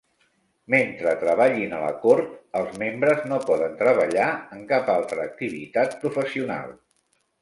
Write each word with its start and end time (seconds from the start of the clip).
Mentre 0.75 1.11
treballin 1.23 1.75
a 1.79 1.81
la 1.83 1.91
cort, 2.05 2.31
els 2.61 2.79
membres 2.85 3.21
no 3.33 3.39
poden 3.51 3.77
treballar 3.83 4.31
en 4.57 4.65
cap 4.73 4.91
altre 4.95 5.23
activitat 5.33 5.95
professional. 6.07 6.75